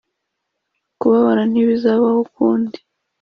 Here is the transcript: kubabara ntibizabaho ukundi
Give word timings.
kubabara 0.99 1.43
ntibizabaho 1.47 2.17
ukundi 2.25 2.77